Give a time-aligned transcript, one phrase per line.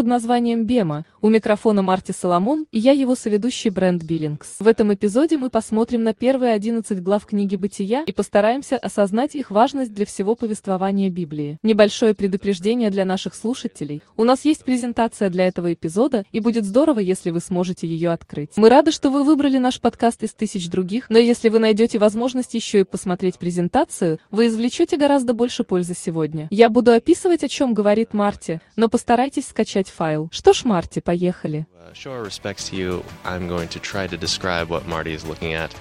[0.00, 1.04] под названием «Бема».
[1.20, 4.56] У микрофона Марти Соломон и я его соведущий Брэнд Биллингс.
[4.58, 9.50] В этом эпизоде мы посмотрим на первые 11 глав книги «Бытия» и постараемся осознать их
[9.50, 11.58] важность для всего повествования Библии.
[11.62, 14.00] Небольшое предупреждение для наших слушателей.
[14.16, 18.52] У нас есть презентация для этого эпизода, и будет здорово, если вы сможете ее открыть.
[18.56, 22.54] Мы рады, что вы выбрали наш подкаст из тысяч других, но если вы найдете возможность
[22.54, 26.48] еще и посмотреть презентацию, вы извлечете гораздо больше пользы сегодня.
[26.50, 30.29] Я буду описывать, о чем говорит Марти, но постарайтесь скачать файл.
[30.31, 31.65] Что ж, Марти, поехали.
[31.79, 35.25] Uh, show our respects to you, I'm going to try to describe what Marty is
[35.25, 35.73] looking at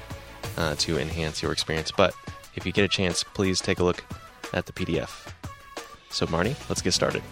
[0.56, 1.90] uh, to enhance your experience.
[1.90, 2.14] But
[2.54, 4.04] if you get a chance, please take a look
[4.52, 5.32] at the PDF.
[6.10, 7.22] So, Marty, let's get started.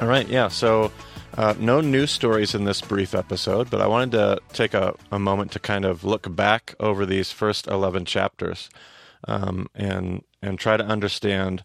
[0.00, 0.48] All right, yeah.
[0.48, 0.90] So,
[1.36, 5.18] uh, no news stories in this brief episode, but I wanted to take a, a
[5.18, 8.70] moment to kind of look back over these first 11 chapters
[9.28, 11.64] um, and, and try to understand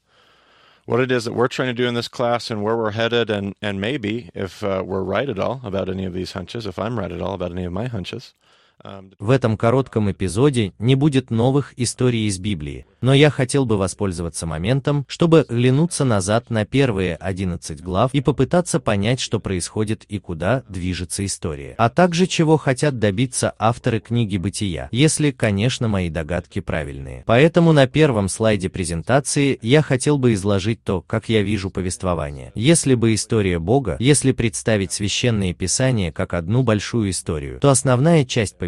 [0.87, 3.29] what it is that we're trying to do in this class and where we're headed,
[3.29, 6.79] and, and maybe if uh, we're right at all about any of these hunches, if
[6.79, 8.33] I'm right at all about any of my hunches.
[9.19, 14.47] В этом коротком эпизоде не будет новых историй из Библии, но я хотел бы воспользоваться
[14.47, 20.63] моментом, чтобы глянуться назад на первые 11 глав и попытаться понять, что происходит и куда
[20.69, 27.25] движется история, а также чего хотят добиться авторы книги «Бытия», если, конечно, мои догадки правильные.
[27.27, 32.53] Поэтому на первом слайде презентации я хотел бы изложить то, как я вижу повествование.
[32.55, 38.59] Если бы история Бога, если представить священные писания как одну большую историю, то основная часть
[38.59, 38.66] повествования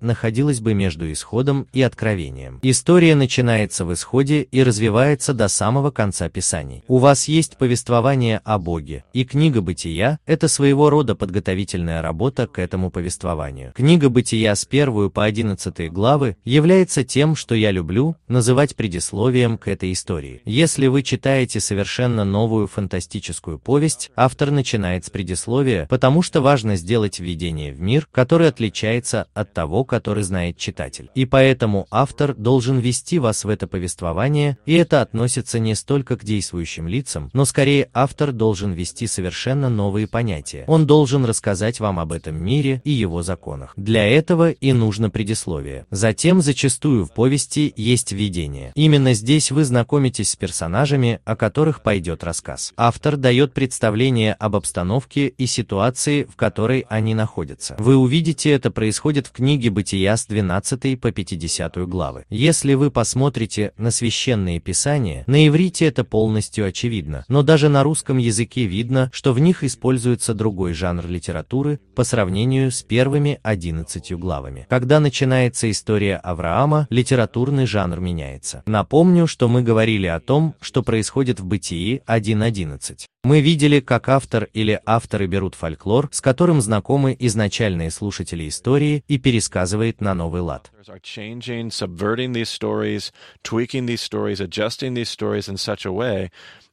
[0.00, 2.58] находилась бы между исходом и откровением.
[2.62, 6.84] История начинается в исходе и развивается до самого конца Писаний.
[6.88, 12.58] У вас есть повествование о Боге, и книга Бытия– это своего рода подготовительная работа к
[12.58, 13.72] этому повествованию.
[13.74, 19.68] Книга Бытия с 1 по 11 главы является тем, что я люблю называть предисловием к
[19.68, 20.42] этой истории.
[20.44, 27.18] Если вы читаете совершенно новую фантастическую повесть, автор начинает с предисловия, потому что важно сделать
[27.18, 31.10] введение в мир, который отличается от того, который знает читатель.
[31.14, 36.24] И поэтому автор должен вести вас в это повествование, и это относится не столько к
[36.24, 40.64] действующим лицам, но скорее автор должен ввести совершенно новые понятия.
[40.66, 43.72] Он должен рассказать вам об этом мире и его законах.
[43.76, 45.86] Для этого и нужно предисловие.
[45.90, 48.72] Затем зачастую в повести есть введение.
[48.74, 52.72] Именно здесь вы знакомитесь с персонажами, о которых пойдет рассказ.
[52.76, 57.76] Автор дает представление об обстановке и ситуации, в которой они находятся.
[57.78, 62.24] Вы увидите это происходит в книге «Бытия» с 12 по 50 главы.
[62.30, 67.84] Если вы посмотрите смотрите на священные писания, на иврите это полностью очевидно, но даже на
[67.84, 74.12] русском языке видно, что в них используется другой жанр литературы по сравнению с первыми 11
[74.14, 74.66] главами.
[74.68, 78.64] Когда начинается история Авраама, литературный жанр меняется.
[78.66, 83.06] Напомню, что мы говорили о том, что происходит в Бытии 1.11.
[83.24, 89.17] Мы видели, как автор или авторы берут фольклор, с которым знакомы изначальные слушатели истории, и
[89.17, 90.71] пересказывает на новый лад.
[91.01, 93.11] changing, subverting these stories,
[93.43, 96.29] tweaking these stories, adjusting these stories in such a way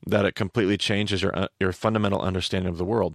[0.07, 3.15] that it completely changes your uh, your fundamental understanding of the world.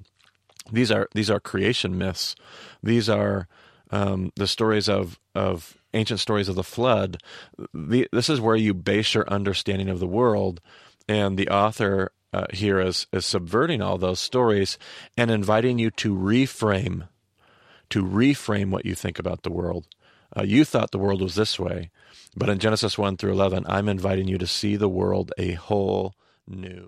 [0.72, 2.36] These are these are creation myths.
[2.82, 3.48] These are
[3.92, 7.18] um, the stories of of ancient stories of the flood.
[7.74, 10.62] The, this is where you base your understanding of the world,
[11.08, 14.78] and the author uh, here is is subverting all those stories
[15.18, 17.08] and inviting you to reframe,
[17.91, 19.87] to reframe what you think about the world.
[20.37, 21.91] Uh, you thought the world was this way,
[22.37, 26.15] but in Genesis 1 through 11, I'm inviting you to see the world a whole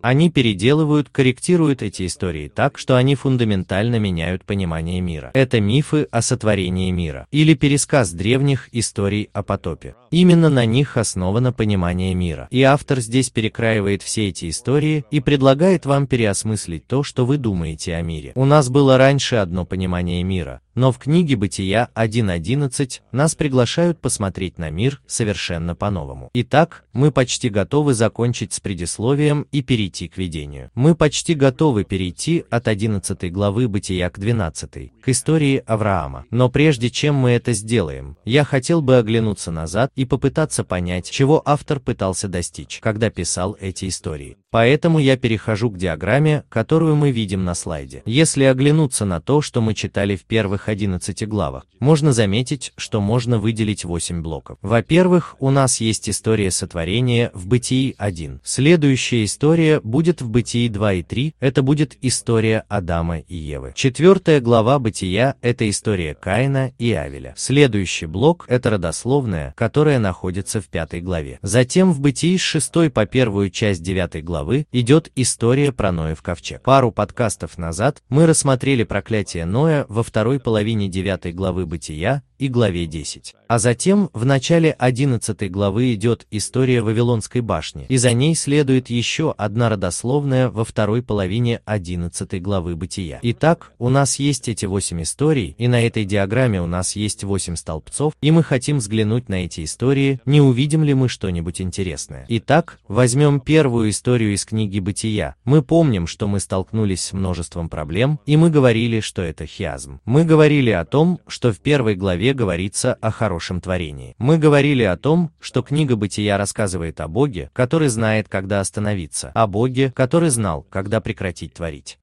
[0.02, 5.30] Они переделывают, корректируют эти истории так, что они фундаментально меняют понимание мира.
[5.34, 9.94] Это мифы о сотворении мира, или пересказ древних историй о потопе.
[10.10, 12.48] Именно на них основано понимание мира.
[12.50, 17.94] И автор здесь перекраивает все эти истории и предлагает вам переосмыслить то, что вы думаете
[17.94, 18.32] о мире.
[18.34, 24.58] У нас было раньше одно понимание мира, но в книге Бытия 1.11 нас приглашают посмотреть
[24.58, 26.30] на мир совершенно по-новому.
[26.34, 30.70] Итак, мы почти готовы закончить с предисловием и перейти к видению.
[30.74, 36.24] Мы почти готовы перейти от 11 главы Бытия к 12, к истории Авраама.
[36.30, 41.42] Но прежде чем мы это сделаем, я хотел бы оглянуться назад и попытаться понять, чего
[41.44, 44.36] автор пытался достичь, когда писал эти истории.
[44.50, 48.02] Поэтому я перехожу к диаграмме, которую мы видим на слайде.
[48.04, 53.00] Если оглянуться на то, что мы читали в первых первых 11 главах, можно заметить, что
[53.00, 54.59] можно выделить 8 блоков.
[54.62, 58.41] Во-первых, у нас есть история сотворения в Бытии 1.
[58.44, 63.73] Следующая история будет в Бытии 2 и 3, это будет история Адама и Евы.
[63.75, 67.35] Четвертая глава Бытия– это история Каина и Авеля.
[67.37, 71.38] Следующий блок– это родословная, которая находится в пятой главе.
[71.43, 76.62] Затем в Бытии с 6 по первую часть 9 главы идет история про Ноев ковчег.
[76.62, 80.51] Пару подкастов назад мы рассмотрели проклятие Ноя во второй половине
[80.88, 83.34] 9 главы Бытия и главе 10.
[83.46, 89.32] А затем в начале 11 главы идет история Вавилонской башни, и за ней следует еще
[89.37, 93.20] одна родословная во второй половине 11 главы Бытия.
[93.22, 97.54] Итак, у нас есть эти 8 историй, и на этой диаграмме у нас есть 8
[97.54, 102.26] столбцов, и мы хотим взглянуть на эти истории, не увидим ли мы что-нибудь интересное.
[102.28, 105.37] Итак, возьмем первую историю из книги Бытия.
[105.44, 110.00] Мы помним, что мы столкнулись с множеством проблем, и мы говорили, что это хиазм.
[110.04, 114.16] Мы говорили о том, что в первой главе говорится о хорошем творении.
[114.18, 119.46] Мы говорили о том, что книга Бытия рассказывает о Боге, который знает, когда остановиться, о
[119.46, 121.98] Боге, который знал, когда прекратить творить.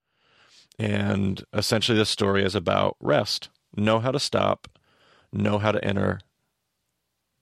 [0.80, 3.50] And essentially, this story is about rest.
[3.76, 4.70] Know how to stop,
[5.34, 6.22] know how to enter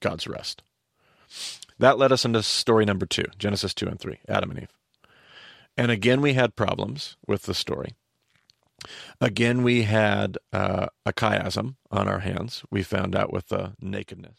[0.00, 0.64] God's rest.
[1.78, 4.74] That led us into story number two, Genesis 2 and 3, Adam and Eve.
[5.76, 7.94] And again, we had problems with the story.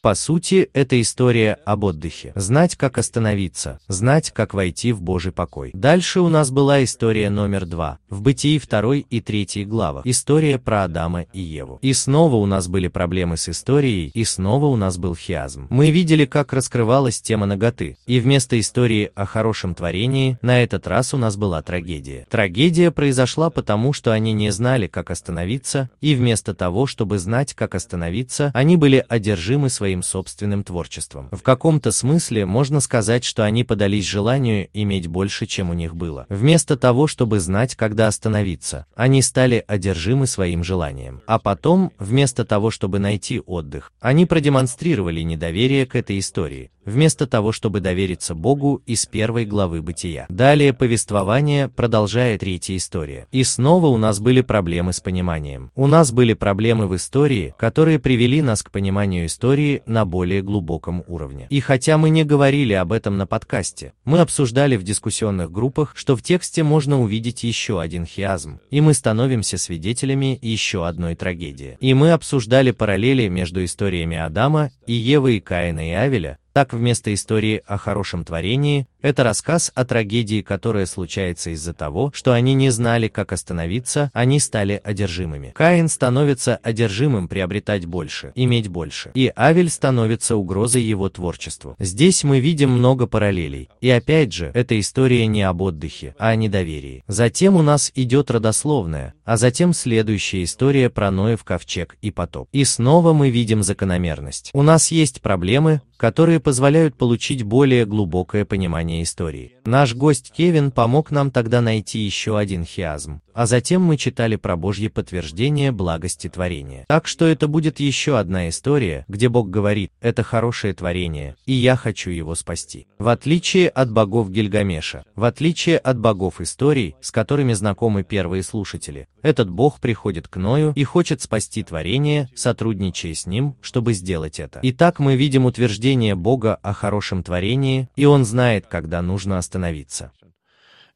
[0.02, 2.32] По сути, это история об отдыхе.
[2.36, 5.72] Знать, как остановиться, знать, как войти в Божий покой.
[5.74, 10.06] Дальше у нас была история номер два, в Бытии второй и третьей главах.
[10.06, 11.80] История про Адама и Еву.
[11.82, 15.68] И снова у нас были проблемы с историей, и снова у нас был хиазм.
[15.70, 17.98] Мы видели, как раскрывалась тема наготы.
[18.06, 22.28] И вместо истории о хорошем творении, на этот раз у нас была трагедия.
[22.30, 27.76] Трагедия произошла потому, что они не знали, как остановиться, и вместо того, чтобы знать, как
[27.76, 31.30] остановиться, они были одержимы своим собственным творчеством.
[31.32, 36.26] В каком-то смысле можно сказать, что они подались желанию иметь больше, чем у них было.
[36.30, 41.22] Вместо того, чтобы знать, когда остановиться, они стали одержимы своим желанием.
[41.26, 47.52] А потом, вместо того, чтобы найти отдых, они продемонстрировали недоверие к этой истории, вместо того,
[47.52, 50.26] чтобы довериться Богу из первой главы Бытия.
[50.30, 53.28] Далее повествование продолжает третья история.
[53.32, 55.72] И снова у нас были проблемы с пониманием.
[55.76, 61.04] У нас были проблемы в истории, которые привели нас к пониманию истории на более глубоком
[61.08, 61.48] уровне.
[61.50, 66.16] И хотя мы не говорили об этом на подкасте, мы обсуждали в дискуссионных группах, что
[66.16, 71.78] в тексте можно увидеть еще один хиазм, и мы становимся свидетелями еще одной трагедии.
[71.80, 77.14] И мы обсуждали параллели между историями Адама и Евы и Каина и Авеля, так вместо
[77.14, 82.70] истории о хорошем творении, это рассказ о трагедии, которая случается из-за того, что они не
[82.70, 85.54] знали, как остановиться, они стали одержимыми.
[85.56, 91.76] Каин становится одержимым приобретать больше, иметь больше, и Авель становится угрозой его творчеству.
[91.80, 96.36] Здесь мы видим много параллелей, и опять же, эта история не об отдыхе, а о
[96.36, 97.04] недоверии.
[97.08, 102.50] Затем у нас идет родословная, а затем следующая история про Ноев ковчег и потоп.
[102.52, 104.50] И снова мы видим закономерность.
[104.54, 109.54] У нас есть проблемы, которые позволяют получить более глубокое понимание истории.
[109.66, 114.58] Наш гость Кевин помог нам тогда найти еще один хиазм, а затем мы читали про
[114.58, 116.86] Божье подтверждение благости творения.
[116.88, 121.76] Так что это будет еще одна история, где Бог говорит, это хорошее творение, и я
[121.76, 122.88] хочу его спасти.
[122.98, 129.08] В отличие от богов Гильгамеша, в отличие от богов историй, с которыми знакомы первые слушатели,
[129.22, 134.60] этот Бог приходит к Ною и хочет спасти творение, сотрудничая с ним, чтобы сделать это.
[134.64, 140.12] Итак, мы видим утверждение Бога о хорошем творении, и Он знает, когда нужно остановиться.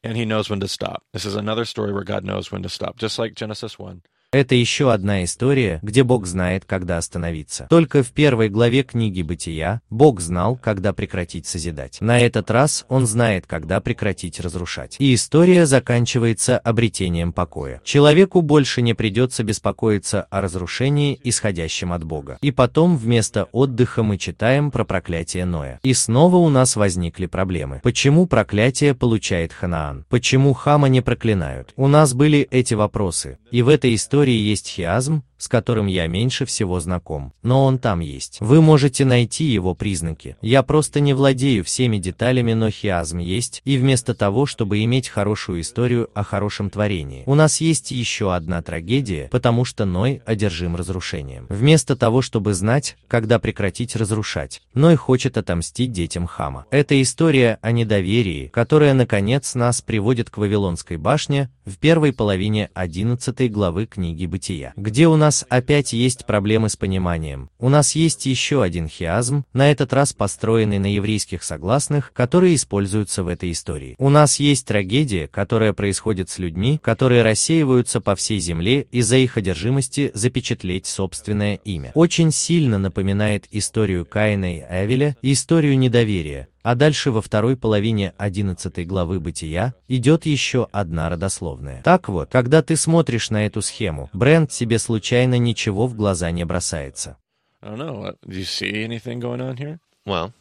[0.03, 1.03] And he knows when to stop.
[1.13, 4.01] This is another story where God knows when to stop, just like Genesis 1.
[4.33, 7.67] Это еще одна история, где Бог знает, когда остановиться.
[7.69, 12.01] Только в первой главе книги Бытия Бог знал, когда прекратить созидать.
[12.01, 14.95] На этот раз Он знает, когда прекратить разрушать.
[14.97, 17.79] И история заканчивается обретением покоя.
[17.83, 22.39] Человеку больше не придется беспокоиться о разрушении, исходящем от Бога.
[22.41, 25.79] И потом вместо отдыха мы читаем про проклятие Ноя.
[25.83, 27.81] И снова у нас возникли проблемы.
[27.83, 30.07] Почему проклятие получает Ханаан?
[30.09, 31.71] Почему Хама не проклинают?
[31.75, 33.37] У нас были эти вопросы.
[33.51, 37.77] И в этой истории истории есть хиазм, с которым я меньше всего знаком, но он
[37.77, 38.37] там есть.
[38.39, 40.37] Вы можете найти его признаки.
[40.41, 45.59] Я просто не владею всеми деталями, но хиазм есть, и вместо того, чтобы иметь хорошую
[45.59, 51.47] историю о хорошем творении, у нас есть еще одна трагедия, потому что Ной одержим разрушением.
[51.49, 56.67] Вместо того, чтобы знать, когда прекратить разрушать, Ной хочет отомстить детям Хама.
[56.71, 63.51] Это история о недоверии, которая, наконец, нас приводит к Вавилонской башне в первой половине 11
[63.51, 67.49] главы книги Бытия, где у нас опять есть проблемы с пониманием.
[67.57, 73.23] У нас есть еще один хиазм, на этот раз построенный на еврейских согласных, которые используются
[73.23, 73.95] в этой истории.
[73.97, 79.37] У нас есть трагедия, которая происходит с людьми, которые рассеиваются по всей земле из-за их
[79.37, 81.91] одержимости запечатлеть собственное имя.
[81.95, 88.13] Очень сильно напоминает историю Каина и Авеля и историю недоверия, а дальше во второй половине
[88.17, 91.83] 11 главы Бытия идет еще одна родословная.
[91.83, 96.45] Так вот, когда ты смотришь на эту схему, бренд тебе случайно ничего в глаза не
[96.45, 97.17] бросается.
[97.61, 98.01] I don't know.
[98.01, 99.79] What, do you see anything going on here?
[100.05, 100.33] Well,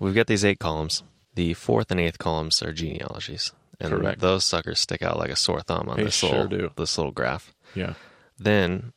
[0.00, 1.02] we've got these eight columns.
[1.34, 3.52] The fourth and eighth columns are genealogies.
[3.80, 4.20] And Correct.
[4.20, 6.70] those suckers stick out like a sore thumb on They this sure little do.
[6.76, 7.52] this little graph.
[7.74, 7.94] Yeah.
[8.38, 8.92] Then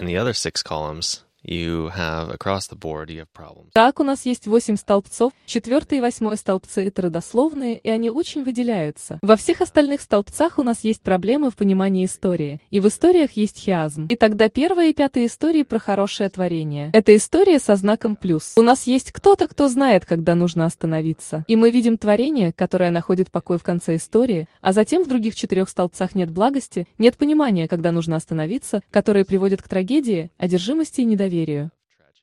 [0.00, 3.70] in the other six columns, you have across the board you have problems.
[3.72, 8.44] Так, у нас есть восемь столбцов, четвертый и восьмой столбцы это родословные, и они очень
[8.44, 9.18] выделяются.
[9.22, 13.58] Во всех остальных столбцах у нас есть проблемы в понимании истории, и в историях есть
[13.58, 14.06] хиазм.
[14.08, 16.90] И тогда первая и пятая истории про хорошее творение.
[16.92, 18.54] Это история со знаком плюс.
[18.56, 21.44] У нас есть кто-то, кто знает, когда нужно остановиться.
[21.46, 25.68] И мы видим творение, которое находит покой в конце истории, а затем в других четырех
[25.68, 31.35] столбцах нет благости, нет понимания, когда нужно остановиться, которые приводят к трагедии, одержимости и недоверию.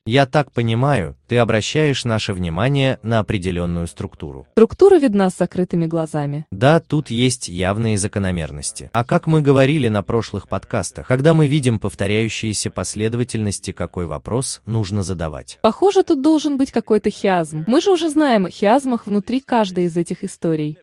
[0.06, 4.46] Я так понимаю, ты обращаешь наше внимание на определенную структуру.
[4.52, 6.46] Структура видна с закрытыми глазами.
[6.52, 8.92] Да, тут есть явные закономерности.
[8.94, 15.02] А как мы говорили на прошлых подкастах, когда мы видим повторяющиеся последовательности, какой вопрос нужно
[15.02, 15.58] задавать?
[15.64, 17.64] Похоже, тут должен быть какой-то хиазм.
[17.66, 20.78] Мы же уже знаем о хиазмах внутри каждой из этих историй.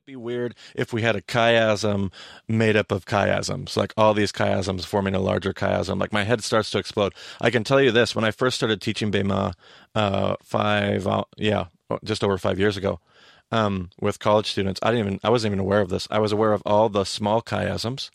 [6.01, 7.13] Like my head starts to explode.
[7.41, 9.53] I can tell you this: when I first started teaching Bema,
[9.94, 11.66] uh, five, uh, yeah,
[12.04, 13.00] just over five years ago,
[13.52, 16.08] um, with college students, I didn't even, I wasn't even aware of this.
[16.10, 18.10] I was aware of all the small chiasms,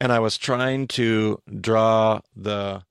[0.00, 2.82] and I was trying to draw the.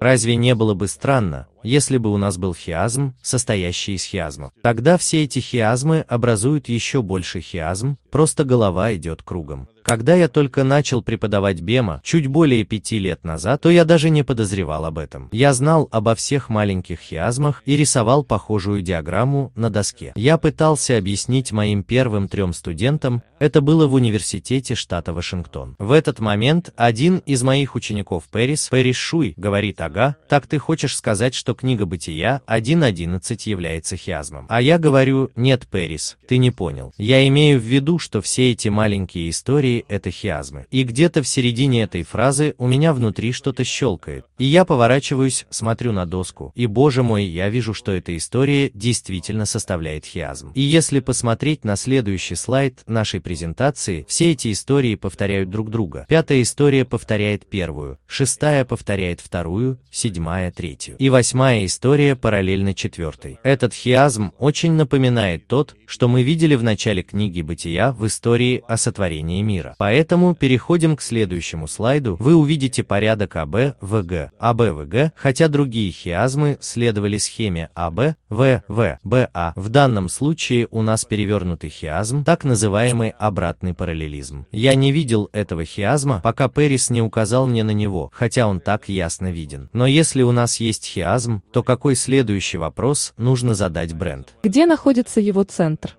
[0.00, 4.51] Разве не было бы странно, если бы у нас был хиазм, состоящий из хиазмов?
[4.61, 9.67] Тогда все эти хиазмы образуют еще больше хиазм, просто голова идет кругом.
[9.85, 14.23] Когда я только начал преподавать Бема, чуть более пяти лет назад, то я даже не
[14.23, 15.29] подозревал об этом.
[15.31, 20.13] Я знал обо всех маленьких хиазмах и рисовал похожую диаграмму на доске.
[20.15, 25.75] Я пытался объяснить моим первым трем студентам, это было в университете штата Вашингтон.
[25.77, 30.95] В этот момент один из моих учеников Пэрис, Пэрис Шуй, говорит, ага, так ты хочешь
[30.95, 34.45] сказать, что книга Бытия 1.11 является хиазмом.
[34.49, 36.93] А я говорю, нет, Пэрис, ты не понял.
[36.97, 40.67] Я имею в виду, что все эти маленькие истории это хиазмы.
[40.71, 44.25] И где-то в середине этой фразы у меня внутри что-то щелкает.
[44.37, 49.45] И я поворачиваюсь, смотрю на доску, и боже мой, я вижу, что эта история действительно
[49.45, 50.51] составляет хиазм.
[50.53, 56.05] И если посмотреть на следующий слайд нашей презентации, все эти истории повторяют друг друга.
[56.09, 60.95] Пятая история повторяет первую, шестая повторяет вторую, седьмая третью.
[60.97, 63.39] И восьмая история параллельно четвертой.
[63.43, 68.77] Этот хиазм очень напоминает тот, что мы видели в начале книги Бытия в истории о
[68.77, 69.75] сотворении мира.
[69.77, 72.17] Поэтому переходим к следующему слайду.
[72.19, 78.99] Вы увидите порядок АБ, ВГ, АБ, ВГ, хотя другие хиазмы следовали схеме АБ, В, В,
[79.03, 79.53] БА.
[79.55, 84.47] В данном случае у нас перевернутый хиазм, так называемый обратный параллелизм.
[84.51, 88.89] Я не видел этого хиазма, пока Пэрис не указал мне на него, хотя он так
[88.89, 89.69] ясно виден.
[89.73, 94.33] Но если у нас есть хиазм, то какой следующий вопрос нужно задать бренд?
[94.43, 95.97] Где находится его центр?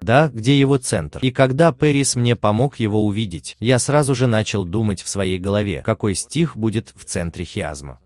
[0.00, 1.18] Да, где его центр.
[1.22, 5.82] И когда Пэрис мне помог его увидеть, я сразу же начал думать в своей голове,
[5.84, 7.98] какой стих будет в центре хиазма.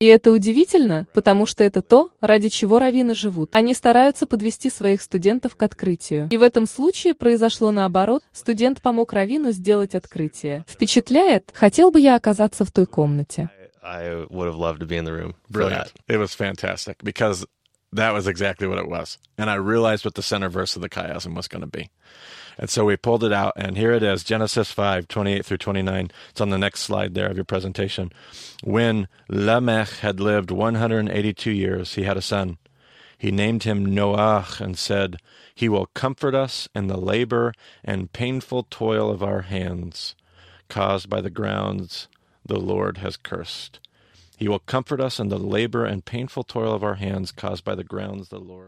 [0.00, 3.50] И это удивительно, потому что это то, ради чего раввины живут.
[3.54, 6.28] Они стараются подвести своих студентов к открытию.
[6.30, 10.64] И в этом случае произошло наоборот, студент помог раввину сделать открытие.
[10.68, 13.50] Впечатляет, хотел бы я оказаться в той комнате.
[13.82, 15.34] I would have loved to be in the room.
[15.48, 15.92] for brilliant.
[15.94, 16.14] that.
[16.14, 17.46] It was fantastic because
[17.92, 19.18] that was exactly what it was.
[19.36, 21.90] And I realized what the center verse of the chiasm was going to be.
[22.58, 26.10] And so we pulled it out, and here it is Genesis 5 28 through 29.
[26.30, 28.12] It's on the next slide there of your presentation.
[28.64, 32.58] When Lamech had lived 182 years, he had a son.
[33.16, 35.16] He named him Noach and said,
[35.54, 37.52] He will comfort us in the labor
[37.84, 40.16] and painful toil of our hands,
[40.68, 42.08] caused by the grounds
[42.44, 43.80] the Lord has cursed.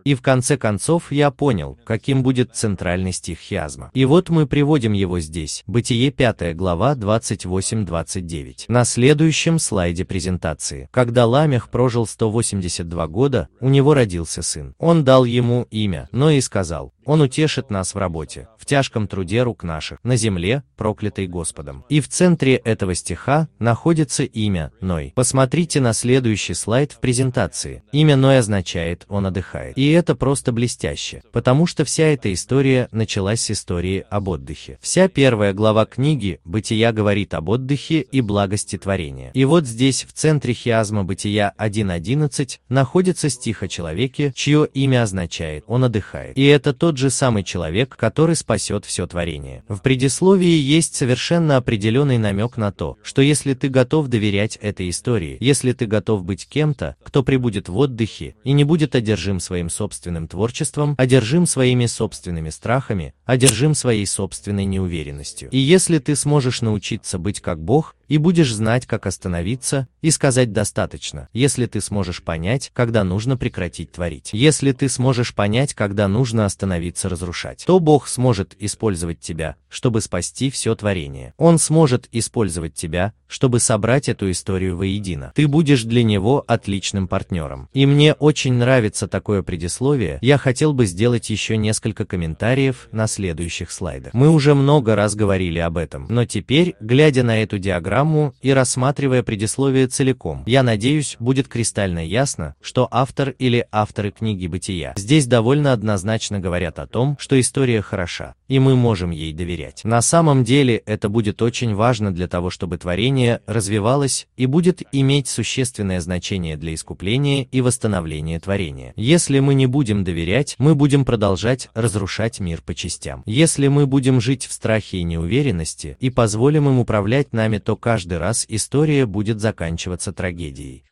[0.05, 3.91] И в конце концов я понял, каким будет центральный стих хиазма.
[3.95, 5.63] И вот мы приводим его здесь.
[5.67, 8.65] Бытие 5 глава 28-29.
[8.69, 10.89] На следующем слайде презентации.
[10.91, 14.75] Когда Ламех прожил 182 года, у него родился сын.
[14.79, 19.43] Он дал ему имя, но и сказал, Он утешит нас в работе, в тяжком труде
[19.43, 21.85] рук наших, на земле, проклятой Господом.
[21.89, 25.13] И в центре этого стиха находится имя Ной.
[25.15, 27.83] Посмотрите на следующий слайд в презентации.
[27.93, 29.77] Имя Ной означает «он отдыхает».
[29.79, 34.79] И это просто блестяще, потому что вся эта история началась с истории об отдыхе.
[34.81, 39.31] Вся первая глава книги «Бытия» говорит об отдыхе и благости творения.
[39.35, 45.65] И вот здесь, в центре хиазма Бытия 1.11, находится стих о человеке, чье имя означает
[45.67, 46.37] «он отдыхает».
[46.37, 49.63] И это тот же самый человек, который спасет все творение.
[49.69, 55.37] В предисловии есть совершенно определенный намек на то, что если ты готов доверять этой истории,
[55.39, 60.27] если ты готов быть кем-то, кто прибудет в отдыхе и не будет одержим своим собственным
[60.27, 65.49] творчеством, одержим своими собственными страхами, одержим своей собственной неуверенностью.
[65.51, 70.53] И если ты сможешь научиться быть как Бог, и будешь знать, как остановиться и сказать
[70.53, 74.31] достаточно, если ты сможешь понять, когда нужно прекратить творить.
[74.33, 80.51] Если ты сможешь понять, когда нужно остановиться разрушать, то Бог сможет использовать тебя, чтобы спасти
[80.51, 81.35] все творение.
[81.39, 85.33] Он сможет использовать тебя, чтобы собрать эту историю воедино.
[85.37, 87.69] Ты будешь для него отличным партнером.
[87.73, 93.71] И мне очень нравится такое предисловие, я хотел бы сделать еще несколько комментариев на следующих
[93.71, 94.13] слайдах.
[94.15, 98.51] Мы уже много раз говорили об этом, но теперь, глядя на эту диаграмму, программу и
[98.53, 100.43] рассматривая предисловие целиком.
[100.47, 106.79] Я надеюсь, будет кристально ясно, что автор или авторы книги «Бытия» здесь довольно однозначно говорят
[106.79, 109.83] о том, что история хороша, и мы можем ей доверять.
[109.85, 115.29] На самом деле это будет очень важно для того, чтобы творение развивалось и будет иметь
[115.29, 118.95] существенное значение для искупления и восстановления творения.
[118.97, 123.23] Если мы не будем доверять, мы будем продолжать разрушать мир по частям.
[123.27, 128.20] Если мы будем жить в страхе и неуверенности и позволим им управлять нами, то каждый
[128.20, 130.84] раз история будет заканчиваться трагедией.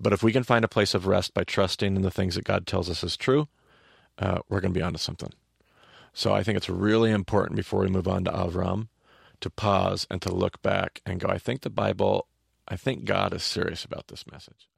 [0.00, 2.44] But if we can find a place of rest by trusting in the things that
[2.44, 3.46] God tells us is true,
[4.18, 5.32] uh, we're going to be onto something.
[6.12, 8.88] So I think it's really important before we move on to Avram
[9.40, 12.26] to pause and to look back and go, I think the Bible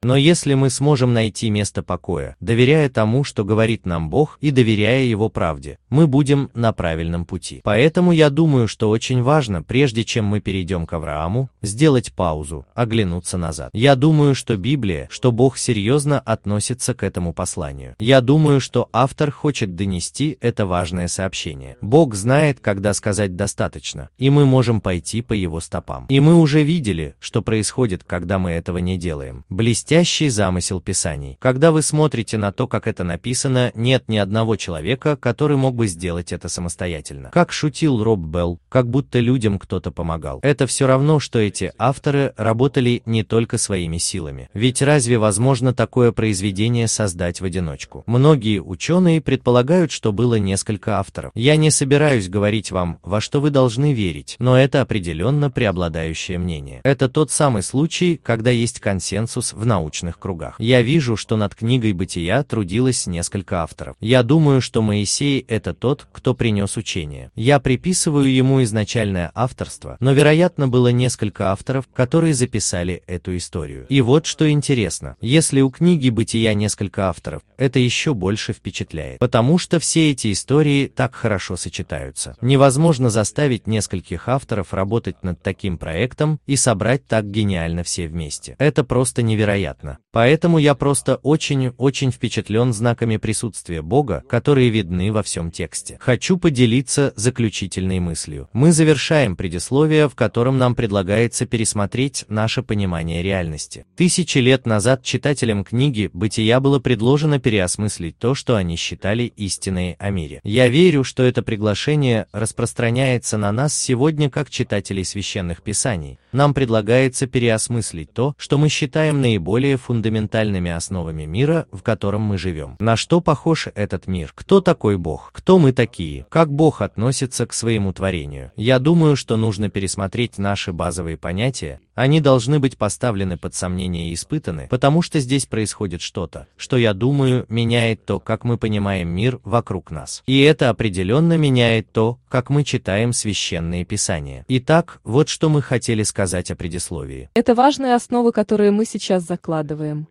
[0.03, 5.03] Но если мы сможем найти место покоя, доверяя тому, что говорит нам Бог, и доверяя
[5.03, 7.62] Его правде, мы будем на правильном пути.
[7.63, 13.38] Поэтому я думаю, что очень важно, прежде чем мы перейдем к Аврааму, сделать паузу, оглянуться
[13.38, 13.72] назад.
[13.74, 17.96] Я думаю, что Библия, что Бог серьезно относится к этому посланию.
[18.00, 21.77] Я думаю, что автор хочет донести это важное сообщение.
[21.81, 26.05] Бог знает, когда сказать достаточно, и мы можем пойти по Его стопам.
[26.09, 29.46] И мы уже видели, что происходит происходит, когда мы этого не делаем.
[29.50, 31.37] Блестящий замысел Писаний.
[31.39, 35.87] Когда вы смотрите на то, как это написано, нет ни одного человека, который мог бы
[35.87, 37.29] сделать это самостоятельно.
[37.31, 40.39] Как шутил Роб Белл, как будто людям кто-то помогал.
[40.42, 44.50] Это все равно, что эти авторы работали не только своими силами.
[44.53, 48.03] Ведь разве возможно такое произведение создать в одиночку?
[48.07, 51.31] Многие ученые предполагают, что было несколько авторов.
[51.33, 56.81] Я не собираюсь говорить вам, во что вы должны верить, но это определенно преобладающее мнение.
[56.83, 60.55] Это тот самый случай, когда есть консенсус в научных кругах.
[60.58, 63.96] Я вижу, что над книгой «Бытия» трудилось несколько авторов.
[64.00, 67.32] Я думаю, что Моисей– это тот, кто принес учение.
[67.36, 73.86] Я приписываю ему изначальное авторство, но, вероятно, было несколько авторов, которые записали эту историю.
[73.88, 75.16] И вот что интересно.
[75.22, 80.88] Если у книги «Бытия» несколько авторов, это еще больше впечатляет, потому что все эти истории
[80.88, 82.36] так хорошо сочетаются.
[82.42, 88.55] Невозможно заставить нескольких авторов работать над таким проектом и собрать так гениально гениально все вместе.
[88.57, 89.98] Это просто невероятно.
[90.11, 95.98] Поэтому я просто очень-очень впечатлен знаками присутствия Бога, которые видны во всем тексте.
[96.00, 98.50] Хочу поделиться заключительной мыслью.
[98.53, 103.85] Мы завершаем предисловие, в котором нам предлагается пересмотреть наше понимание реальности.
[103.95, 110.09] Тысячи лет назад читателям книги «Бытия» было предложено переосмыслить то, что они считали истиной о
[110.09, 110.39] мире.
[110.43, 116.19] Я верю, что это приглашение распространяется на нас сегодня как читателей священных писаний.
[116.31, 122.38] Нам предлагается переосмыслить переосмыслить то, что мы считаем наиболее фундаментальными основами мира, в котором мы
[122.38, 122.77] живем.
[122.79, 124.31] На что похож этот мир?
[124.35, 125.31] Кто такой Бог?
[125.33, 126.27] Кто мы такие?
[126.29, 128.51] Как Бог относится к своему творению?
[128.55, 134.14] Я думаю, что нужно пересмотреть наши базовые понятия, они должны быть поставлены под сомнение и
[134.14, 139.42] испытаны, потому что здесь происходит что-то, что, я думаю, меняет то, как мы понимаем мир
[139.44, 140.24] вокруг нас.
[140.25, 144.46] И это определенно меняет то, как мы читаем священные писания.
[144.48, 147.29] Итак, вот что мы хотели сказать о предисловии.
[147.33, 150.07] Это важные основы, которые мы сейчас закладываем.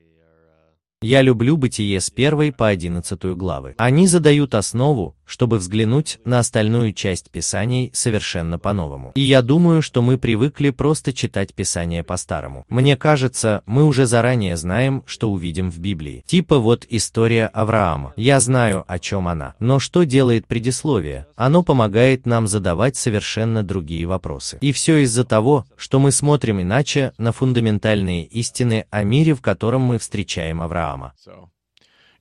[1.00, 3.76] Я люблю бытие с первой по одиннадцатую главы.
[3.78, 9.12] Они задают основу, чтобы взглянуть на остальную часть Писаний совершенно по-новому.
[9.14, 12.64] И я думаю, что мы привыкли просто читать Писание по-старому.
[12.70, 16.24] Мне кажется, мы уже заранее знаем, что увидим в Библии.
[16.26, 18.14] Типа вот история Авраама.
[18.16, 19.54] Я знаю, о чем она.
[19.60, 21.26] Но что делает предисловие?
[21.36, 24.58] Оно помогает нам задавать совершенно другие вопросы.
[24.62, 29.82] И все из-за того, что мы смотрим иначе на фундаментальные истины о мире, в котором
[29.82, 31.12] мы встречаем Авраама.
[31.26, 31.48] So,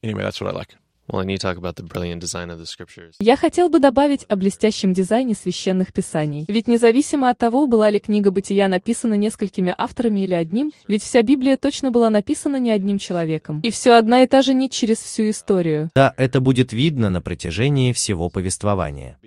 [0.04, 0.87] anyway, that's what I like.
[1.10, 3.14] Well, and you talk about the brilliant design of the scriptures.
[3.20, 6.46] Я хотел бы добавить о блестящем дизайне священных писаний.
[6.50, 11.22] Ведь независимо от того, была ли книга Бытия написана несколькими авторами или одним, ведь вся
[11.22, 13.62] Библия точно была написана не одним человеком.
[13.62, 15.90] И все одна и та же нить через всю историю.
[15.96, 19.18] Да, это будет видно на протяжении всего повествования.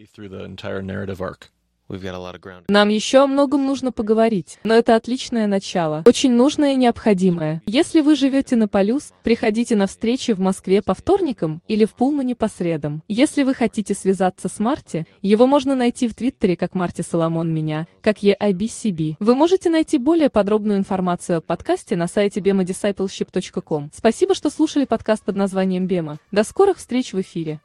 [2.69, 7.63] Нам еще о многом нужно поговорить, но это отличное начало, очень нужное и необходимое.
[7.67, 12.37] Если вы живете на Полюс, приходите на встречи в Москве по вторникам или в Пулмане
[12.37, 13.03] по средам.
[13.09, 17.87] Если вы хотите связаться с Марти, его можно найти в Твиттере как Марти Соломон Меня,
[18.03, 19.17] как EIBCB.
[19.19, 23.91] Вы можете найти более подробную информацию о подкасте на сайте bemadiscipleship.com.
[23.93, 26.19] Спасибо, что слушали подкаст под названием Бема.
[26.31, 27.61] До скорых встреч в эфире.